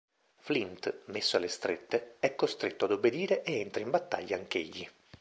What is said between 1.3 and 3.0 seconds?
alle strette, è costretto ad